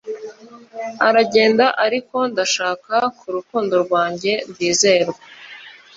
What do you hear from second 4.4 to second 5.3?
rwizerwa